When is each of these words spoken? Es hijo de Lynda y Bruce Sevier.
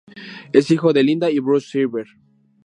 Es 0.51 0.71
hijo 0.71 0.93
de 0.93 1.03
Lynda 1.03 1.29
y 1.29 1.37
Bruce 1.37 1.67
Sevier. 1.69 2.07